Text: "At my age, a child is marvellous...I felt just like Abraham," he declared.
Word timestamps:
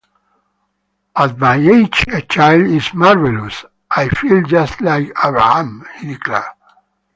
"At 1.15 1.37
my 1.37 1.57
age, 1.57 2.05
a 2.11 2.23
child 2.23 2.63
is 2.65 2.91
marvellous...I 2.95 4.09
felt 4.09 4.47
just 4.47 4.81
like 4.81 5.13
Abraham," 5.23 5.85
he 5.99 6.07
declared. 6.15 6.43